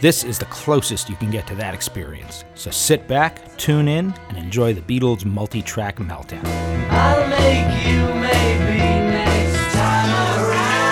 [0.00, 2.46] This is the closest you can get to that experience.
[2.54, 6.42] So sit back, tune in, and enjoy the Beatles multi track meltdown.
[6.88, 8.78] I'll make you maybe
[9.10, 10.08] next time
[10.40, 10.90] around.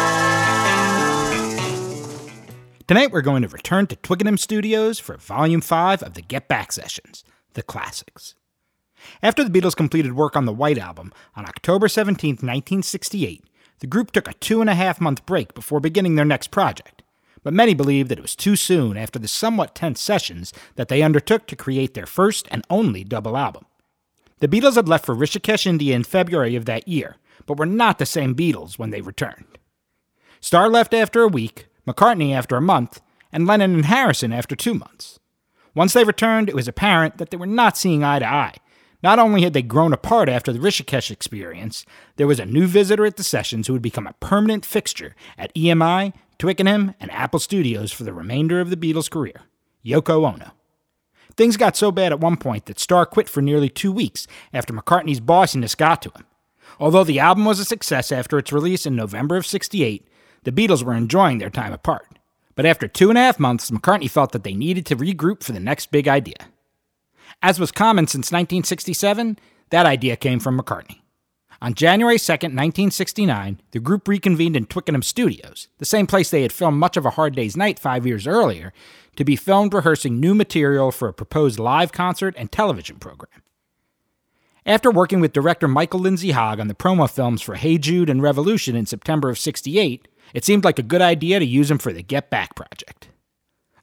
[2.86, 6.70] Tonight we're going to return to Twickenham Studios for Volume 5 of the Get Back
[6.70, 8.34] Sessions, the classics.
[9.22, 13.42] After the Beatles completed work on the White Album on October 17, 1968,
[13.78, 16.97] the group took a two and a half month break before beginning their next project
[17.42, 21.02] but many believe that it was too soon after the somewhat tense sessions that they
[21.02, 23.64] undertook to create their first and only double album.
[24.40, 27.16] The Beatles had left for Rishikesh, India in February of that year,
[27.46, 29.58] but were not the same Beatles when they returned.
[30.40, 33.00] Starr left after a week, McCartney after a month,
[33.32, 35.18] and Lennon and Harrison after two months.
[35.74, 38.54] Once they returned, it was apparent that they were not seeing eye to eye.
[39.02, 41.84] Not only had they grown apart after the Rishikesh experience,
[42.16, 45.54] there was a new visitor at the sessions who would become a permanent fixture at
[45.54, 49.42] EMI Twickenham, and Apple Studios for the remainder of the Beatles' career
[49.84, 50.52] Yoko Ono.
[51.36, 54.72] Things got so bad at one point that Starr quit for nearly two weeks after
[54.72, 56.24] McCartney's bossiness got to him.
[56.80, 60.06] Although the album was a success after its release in November of 68,
[60.44, 62.18] the Beatles were enjoying their time apart.
[62.54, 65.52] But after two and a half months, McCartney felt that they needed to regroup for
[65.52, 66.48] the next big idea.
[67.42, 69.38] As was common since 1967,
[69.70, 71.00] that idea came from McCartney.
[71.60, 76.52] On January 2, 1969, the group reconvened in Twickenham Studios, the same place they had
[76.52, 78.72] filmed much of A Hard Day's Night five years earlier,
[79.16, 83.42] to be filmed rehearsing new material for a proposed live concert and television program.
[84.64, 88.22] After working with director Michael Lindsay Hogg on the promo films for Hey Jude and
[88.22, 91.92] Revolution in September of 68, it seemed like a good idea to use him for
[91.92, 93.08] the Get Back project.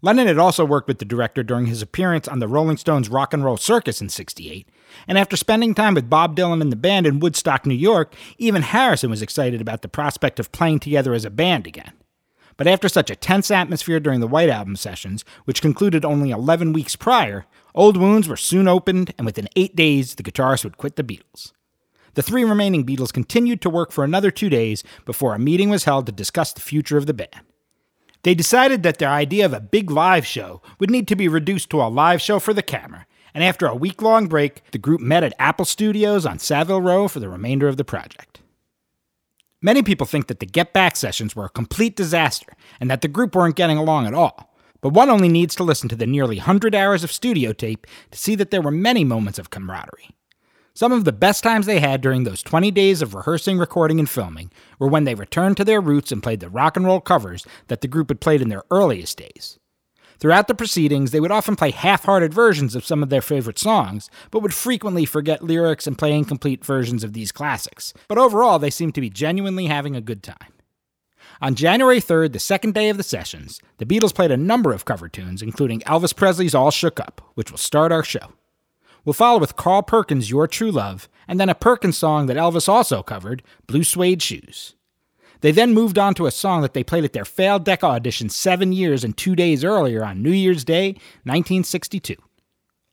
[0.02, 3.34] Lennon had also worked with the director during his appearance on the Rolling Stones' Rock
[3.34, 4.68] and Roll Circus in 68,
[5.08, 8.62] and after spending time with Bob Dylan and the band in Woodstock, New York, even
[8.62, 11.94] Harrison was excited about the prospect of playing together as a band again.
[12.58, 16.72] But after such a tense atmosphere during the White Album sessions, which concluded only 11
[16.72, 20.96] weeks prior, old wounds were soon opened, and within eight days, the guitarist would quit
[20.96, 21.52] the Beatles.
[22.14, 25.84] The three remaining Beatles continued to work for another two days before a meeting was
[25.84, 27.42] held to discuss the future of the band.
[28.26, 31.70] They decided that their idea of a big live show would need to be reduced
[31.70, 33.06] to a live show for the camera,
[33.36, 37.08] and after a week long break, the group met at Apple Studios on Savile Row
[37.08, 38.42] for the remainder of the project.
[39.62, 43.08] Many people think that the Get Back sessions were a complete disaster and that the
[43.08, 46.38] group weren't getting along at all, but one only needs to listen to the nearly
[46.38, 50.10] 100 hours of studio tape to see that there were many moments of camaraderie.
[50.78, 54.10] Some of the best times they had during those 20 days of rehearsing, recording, and
[54.10, 57.46] filming were when they returned to their roots and played the rock and roll covers
[57.68, 59.58] that the group had played in their earliest days.
[60.20, 63.58] Throughout the proceedings, they would often play half hearted versions of some of their favorite
[63.58, 67.94] songs, but would frequently forget lyrics and play incomplete versions of these classics.
[68.10, 70.52] But overall, they seemed to be genuinely having a good time.
[71.42, 74.84] On January 3rd, the second day of the sessions, the Beatles played a number of
[74.84, 78.34] cover tunes, including Elvis Presley's All Shook Up, which will start our show.
[79.06, 82.68] We'll follow with Carl Perkins' Your True Love, and then a Perkins song that Elvis
[82.68, 84.74] also covered, Blue Suede Shoes.
[85.42, 88.30] They then moved on to a song that they played at their failed Decca audition
[88.30, 90.94] seven years and two days earlier on New Year's Day,
[91.24, 92.16] 1962.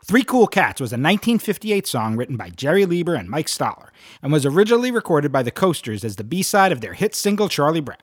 [0.04, 3.90] Three Cool Cats was a 1958 song written by Jerry Leiber and Mike Stoller,
[4.20, 7.48] and was originally recorded by the Coasters as the B side of their hit single
[7.48, 7.98] Charlie Brown.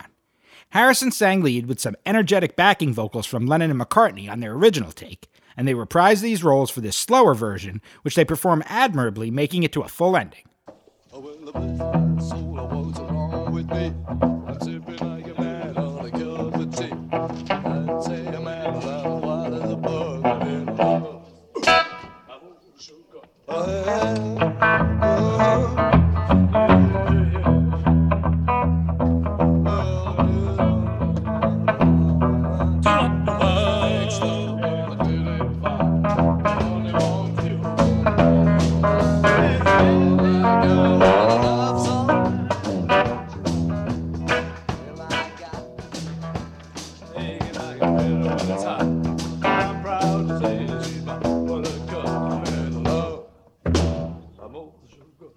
[0.70, 4.92] Harrison sang lead with some energetic backing vocals from Lennon and McCartney on their original
[4.92, 5.28] take,
[5.60, 9.74] and they reprise these roles for this slower version, which they perform admirably, making it
[9.74, 10.46] to a full ending.
[23.52, 24.96] Oh,
[54.52, 55.34] famoso jogo.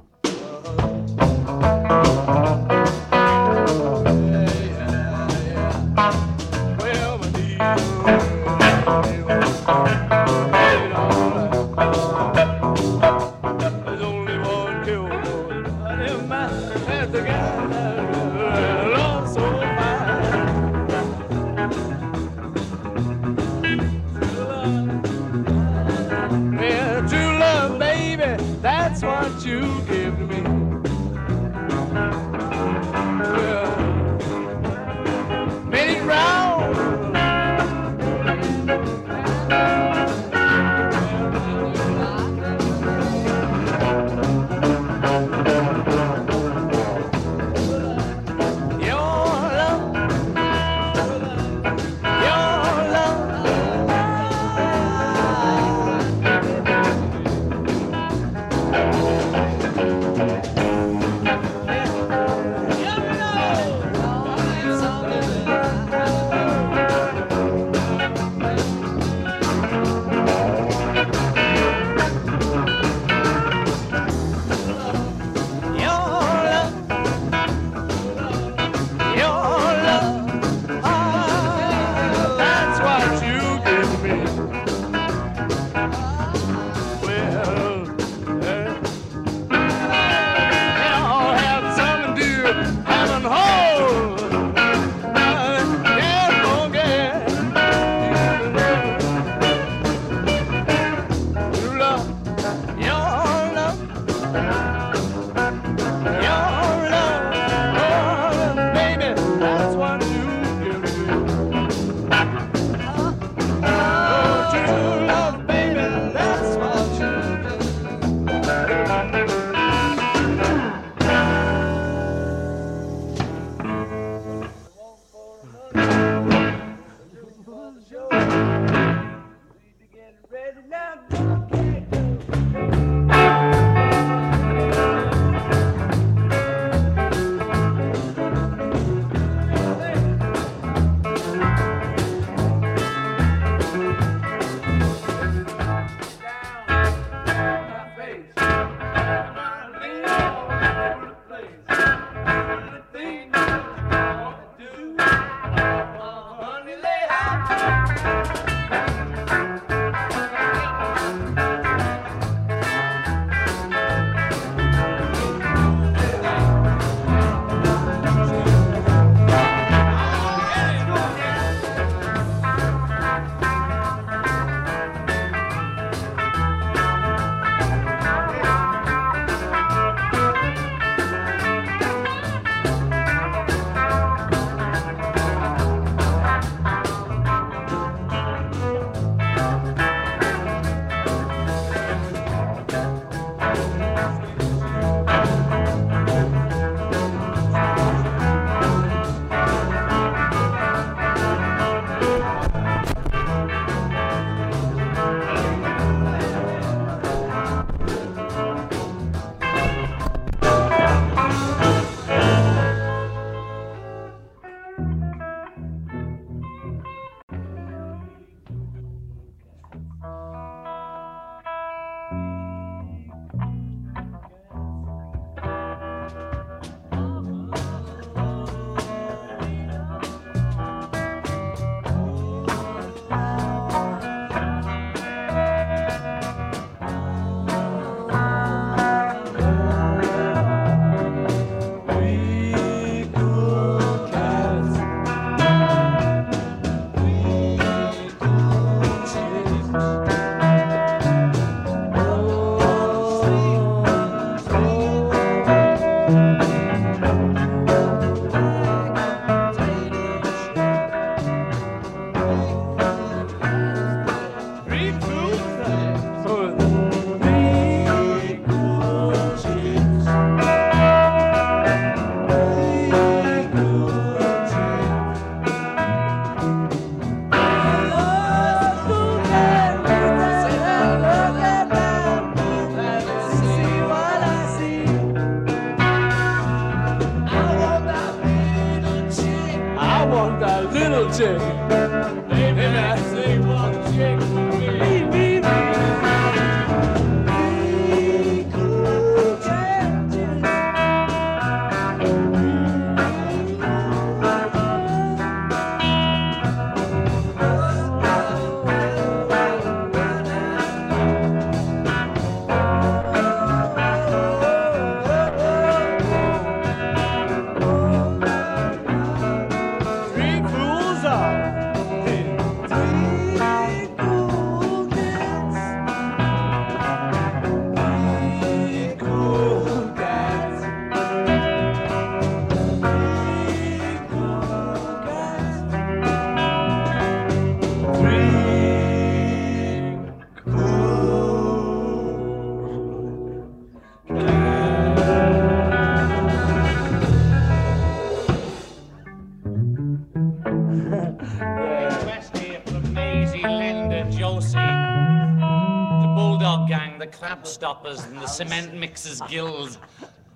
[357.85, 359.77] And the Cement Mixers Guild.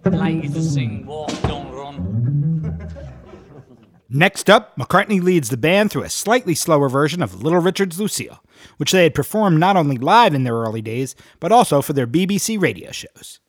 [0.05, 2.91] Walk, Don't Run.
[4.09, 8.43] Next up, McCartney leads the band through a slightly slower version of Little Richard's Lucille,
[8.79, 12.07] which they had performed not only live in their early days, but also for their
[12.07, 13.41] BBC radio shows.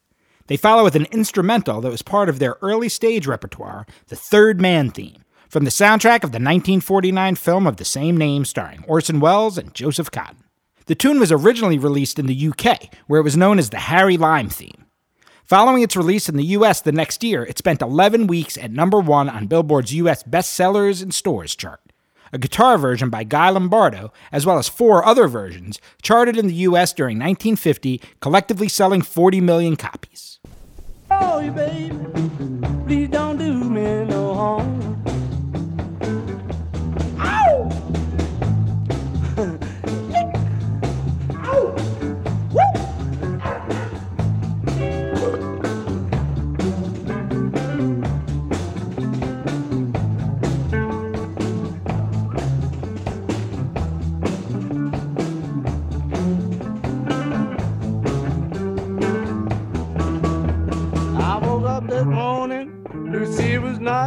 [0.45, 4.61] They follow with an instrumental that was part of their early stage repertoire, the Third
[4.61, 9.19] Man theme, from the soundtrack of the 1949 film of the same name starring Orson
[9.19, 10.43] Welles and Joseph Cotten.
[10.87, 14.15] The tune was originally released in the UK, where it was known as the Harry
[14.15, 14.85] Lime theme.
[15.43, 18.99] Following its release in the US the next year, it spent 11 weeks at number
[18.99, 21.81] one on Billboard's US Bestsellers and Stores chart.
[22.31, 26.53] A guitar version by Guy Lombardo, as well as four other versions, charted in the
[26.53, 30.39] US during 1950, collectively selling 40 million copies.
[31.11, 31.39] Oh,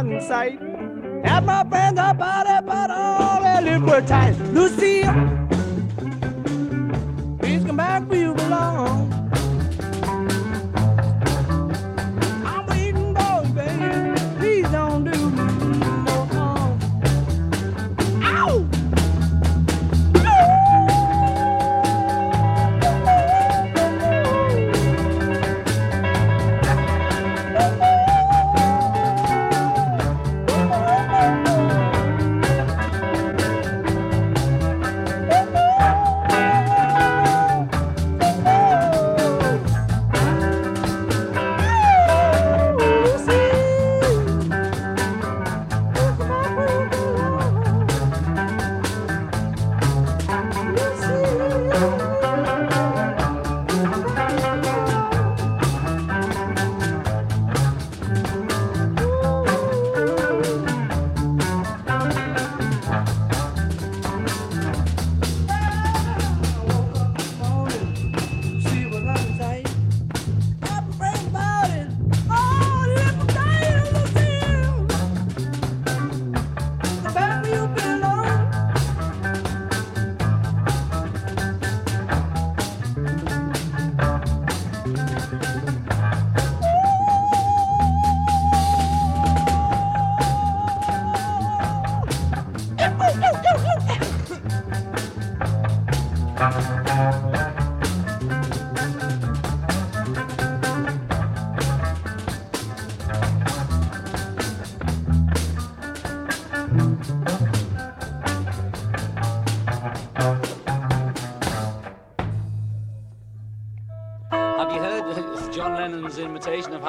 [0.09, 0.59] in sight.
[1.23, 4.35] Had my friends up out there, but all their lips were tight.
[4.53, 5.03] Lucy,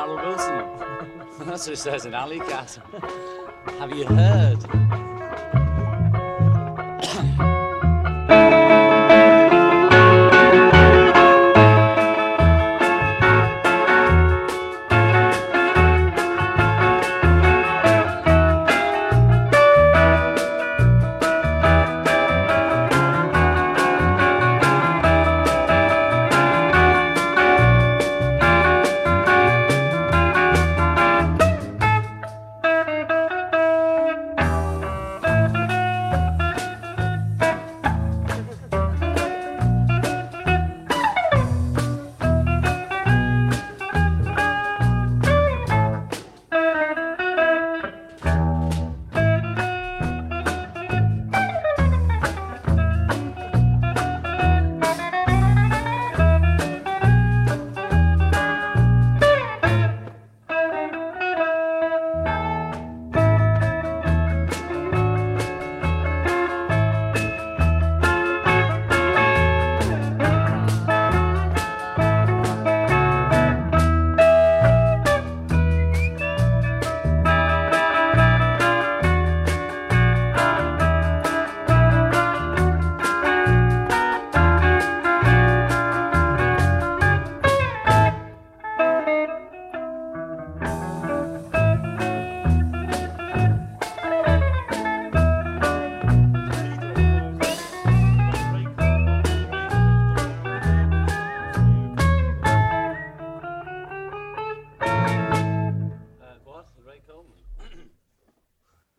[0.03, 1.47] Harold Wilson?
[1.47, 2.77] That's what it says in Alley Cat.
[3.79, 4.82] Have you heard?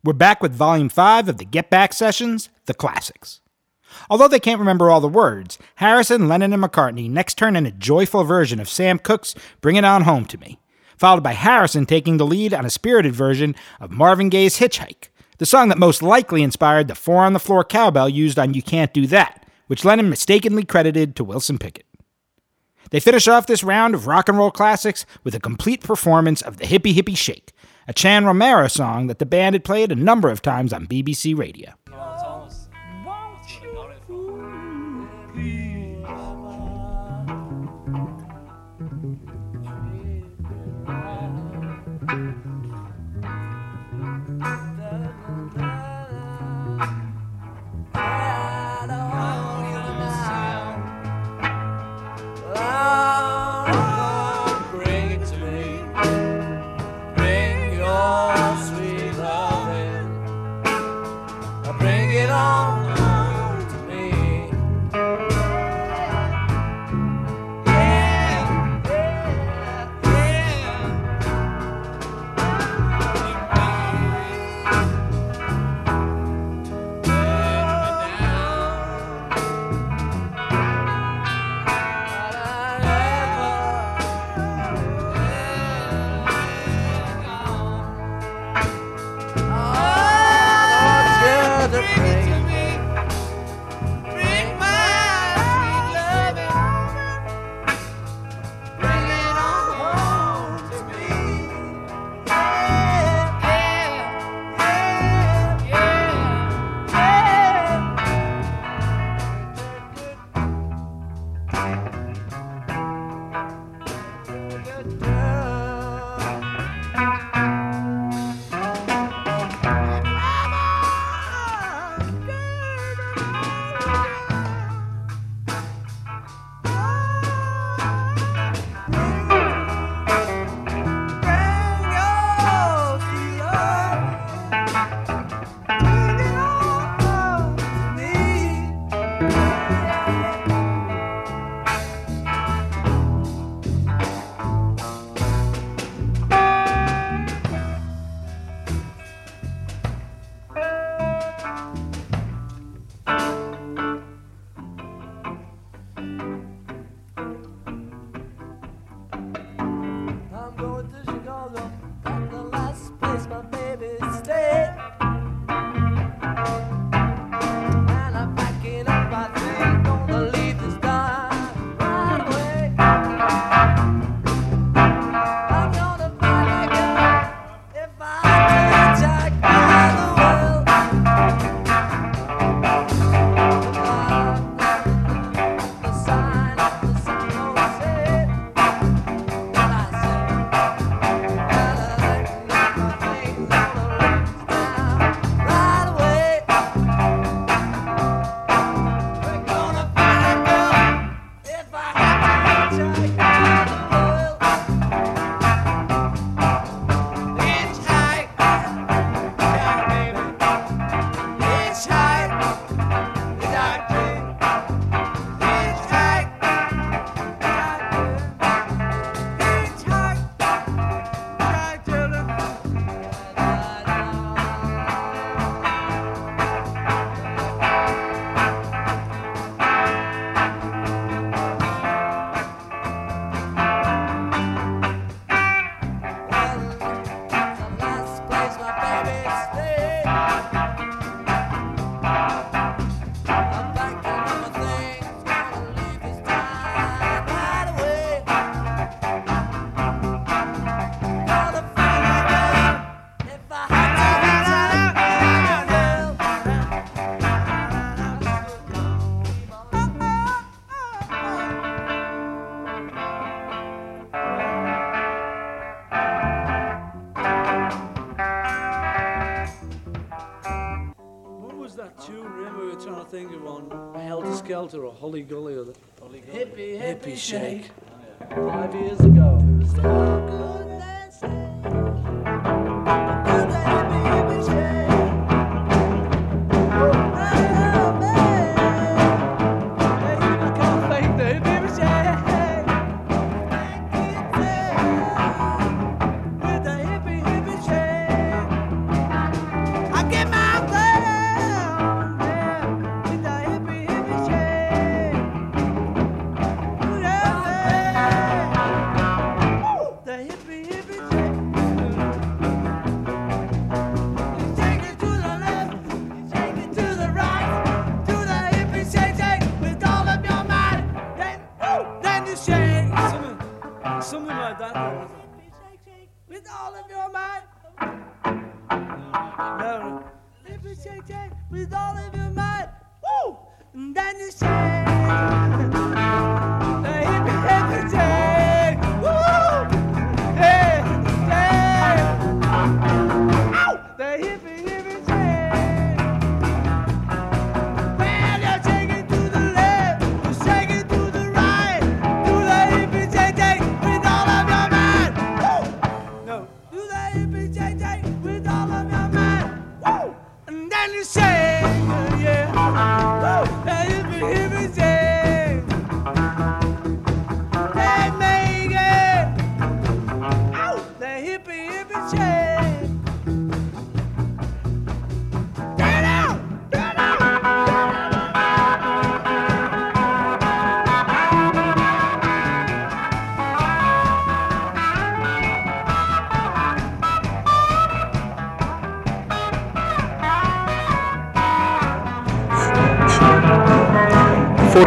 [0.05, 3.39] We're back with Volume 5 of the Get Back Sessions, The Classics.
[4.09, 7.71] Although they can't remember all the words, Harrison, Lennon, and McCartney next turn in a
[7.71, 10.59] joyful version of Sam Cooke's Bring It On Home to Me,
[10.97, 15.07] followed by Harrison taking the lead on a spirited version of Marvin Gaye's Hitchhike,
[15.37, 18.61] the song that most likely inspired the four on the floor cowbell used on You
[18.61, 21.85] Can't Do That, which Lennon mistakenly credited to Wilson Pickett.
[22.89, 26.57] They finish off this round of rock and roll classics with a complete performance of
[26.57, 27.53] the Hippy Hippy Shake,
[27.87, 31.37] a Chan Romero song that the band had played a number of times on BBC
[31.37, 31.73] Radio.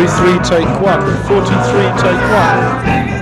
[0.06, 1.00] 43 take one.
[1.26, 3.15] 43 take one.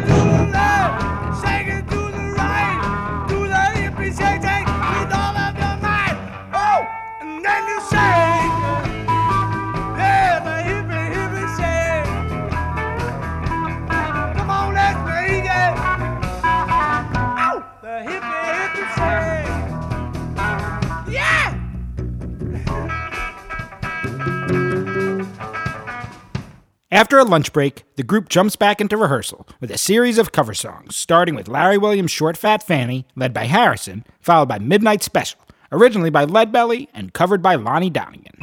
[27.25, 30.95] our lunch break, the group jumps back into rehearsal with a series of cover songs,
[30.95, 35.41] starting with Larry Williams' Short Fat Fanny, led by Harrison, followed by Midnight Special,
[35.73, 38.35] originally by Leadbelly and covered by Lonnie Donegan.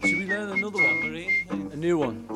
[0.00, 1.46] Should we learn another one, Marie?
[1.50, 2.31] A new one.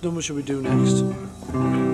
[0.00, 1.89] then what should we do next?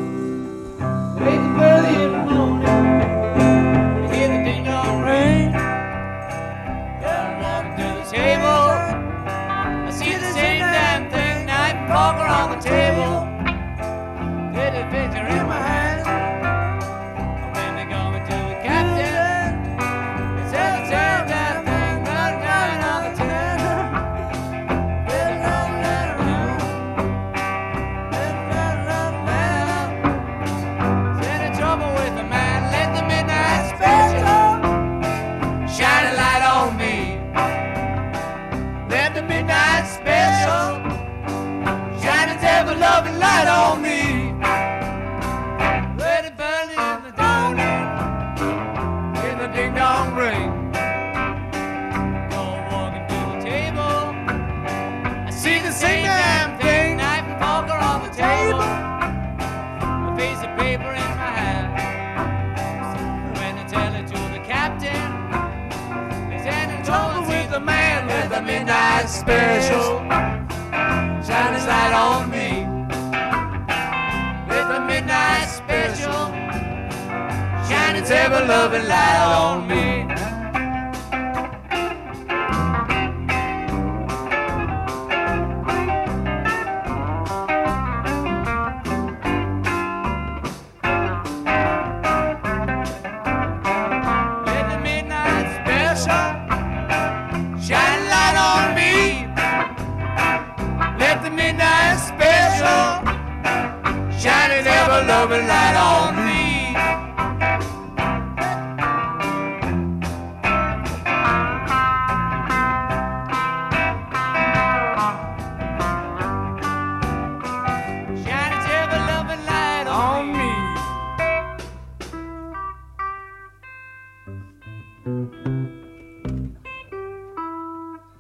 [78.77, 79.16] Ever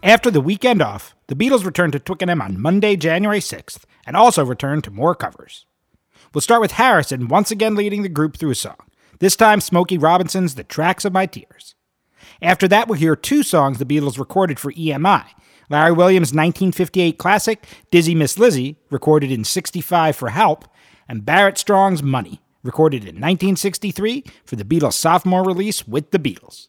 [0.06, 4.44] After the weekend off, the Beatles returned to Twickenham on Monday, January 6th, and also
[4.44, 5.66] returned to more covers.
[6.32, 8.76] We'll start with Harrison once again leading the group through a song,
[9.18, 11.74] this time Smokey Robinson's The Tracks of My Tears.
[12.40, 15.24] After that, we'll hear two songs the Beatles recorded for EMI
[15.68, 20.66] Larry Williams' 1958 classic, Dizzy Miss Lizzy, recorded in 65 for Help,
[21.08, 26.68] and Barrett Strong's Money, recorded in 1963 for the Beatles' sophomore release with the Beatles.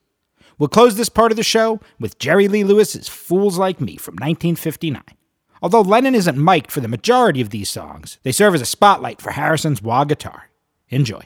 [0.58, 4.13] We'll close this part of the show with Jerry Lee Lewis's Fools Like Me from
[4.13, 5.04] 1959.
[5.62, 9.22] Although Lennon isn't mic'd for the majority of these songs, they serve as a spotlight
[9.22, 10.50] for Harrison's wah guitar.
[10.89, 11.22] Enjoy.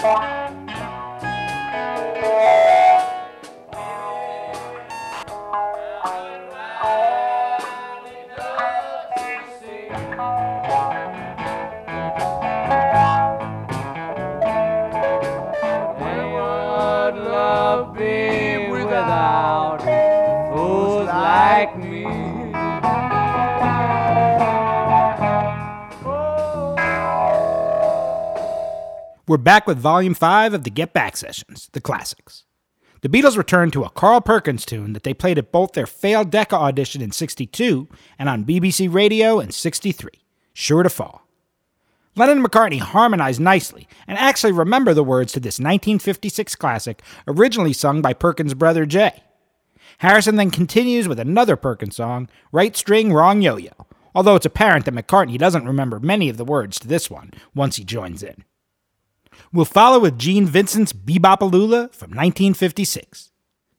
[0.00, 0.37] What
[29.48, 32.44] back with Volume 5 of the Get Back Sessions, the classics.
[33.00, 36.30] The Beatles returned to a Carl Perkins tune that they played at both their failed
[36.30, 37.88] Decca audition in 62
[38.18, 40.10] and on BBC Radio in 63,
[40.52, 41.22] Sure to Fall.
[42.14, 47.72] Lennon and McCartney harmonized nicely and actually remember the words to this 1956 classic originally
[47.72, 49.22] sung by Perkins' brother Jay.
[49.96, 53.72] Harrison then continues with another Perkins song, Right String, Wrong Yo Yo,
[54.14, 57.76] although it's apparent that McCartney doesn't remember many of the words to this one once
[57.76, 58.44] he joins in.
[59.52, 63.30] We'll follow with Gene Vincent's Be-Bop-A-Lula from 1956.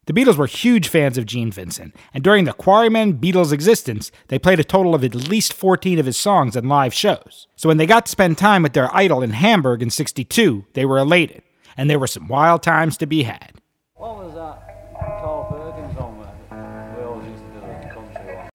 [0.06, 4.40] The Beatles were huge fans of Gene Vincent, and during the Quarrymen Beatles' existence, they
[4.40, 7.46] played a total of at least 14 of his songs in live shows.
[7.54, 10.84] So when they got to spend time with their idol in Hamburg in 62, they
[10.84, 11.42] were elated,
[11.76, 13.52] and there were some wild times to be had.
[13.94, 18.48] What was that Carl Perkins on where we always used to do the country one?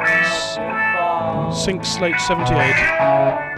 [0.00, 3.53] I'm sure to fall, Sink Slate 78.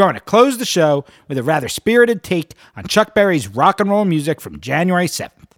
[0.00, 3.90] Going to close the show with a rather spirited take on Chuck Berry's rock and
[3.90, 5.50] roll music from January 7th.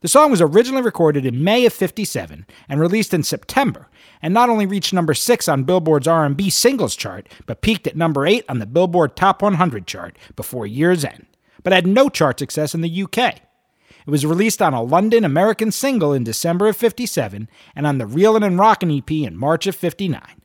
[0.00, 3.88] The song was originally recorded in May of 57 and released in September,
[4.20, 8.26] and not only reached number 6 on Billboard's R&B singles chart, but peaked at number
[8.26, 11.24] 8 on the Billboard Top 100 chart before year's end,
[11.62, 13.16] but had no chart success in the UK.
[13.16, 18.04] It was released on a London American single in December of 57 and on the
[18.04, 20.35] Reelin' and Rockin' EP in March of 59.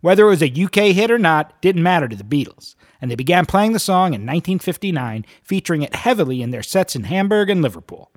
[0.00, 3.16] Whether it was a UK hit or not didn't matter to the Beatles, and they
[3.16, 7.62] began playing the song in 1959, featuring it heavily in their sets in Hamburg and
[7.62, 8.12] Liverpool.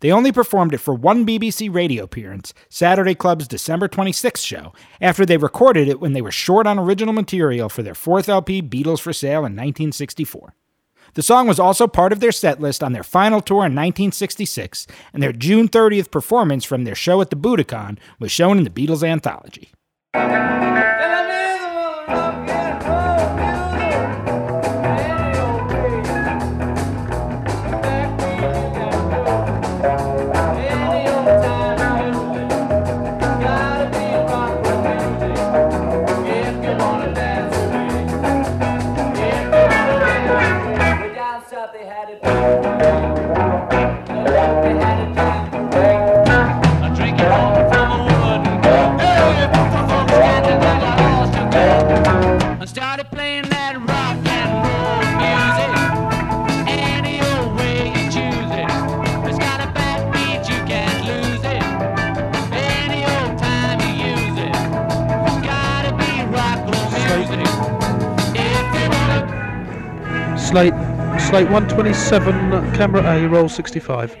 [0.00, 5.24] They only performed it for one BBC radio appearance, Saturday Club's December 26th show, after
[5.24, 9.00] they recorded it when they were short on original material for their fourth LP, Beatles
[9.00, 10.54] for Sale, in 1964.
[11.14, 14.86] The song was also part of their set list on their final tour in 1966,
[15.14, 18.70] and their June 30th performance from their show at the Budokan was shown in the
[18.70, 19.70] Beatles anthology.
[70.56, 70.72] Slate,
[71.20, 74.16] slate 127, camera A, roll 65.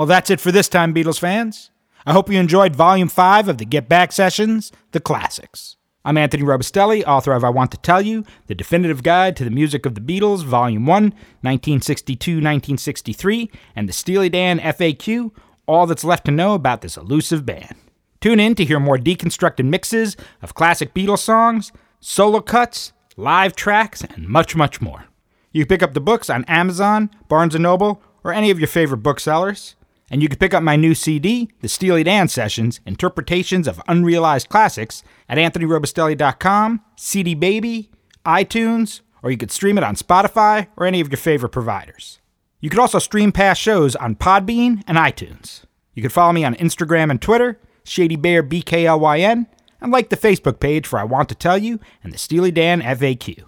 [0.00, 1.70] Well, that's it for this time, Beatles fans.
[2.06, 5.76] I hope you enjoyed Volume 5 of the Get Back Sessions, The Classics.
[6.06, 9.50] I'm Anthony Robustelli, author of I Want to Tell You, The Definitive Guide to the
[9.50, 15.32] Music of the Beatles, Volume 1, 1962 1963, and the Steely Dan FAQ,
[15.66, 17.74] all that's left to know about this elusive band.
[18.22, 24.02] Tune in to hear more deconstructed mixes of classic Beatles songs, solo cuts, live tracks,
[24.02, 25.04] and much, much more.
[25.52, 28.66] You can pick up the books on Amazon, Barnes & Noble, or any of your
[28.66, 29.76] favorite booksellers.
[30.10, 34.48] And you can pick up my new CD, The Steely Dan Sessions, Interpretations of Unrealized
[34.48, 37.90] Classics, at anthonyrobustelli.com, CD Baby,
[38.26, 42.18] iTunes, or you could stream it on Spotify or any of your favorite providers.
[42.60, 45.62] You could also stream past shows on Podbean and iTunes.
[45.94, 49.46] You can follow me on Instagram and Twitter, ShadyBearBKLYN,
[49.80, 52.82] and like the Facebook page for I Want to Tell You and the Steely Dan
[52.82, 53.44] FAQ.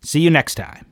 [0.00, 0.91] See you next time.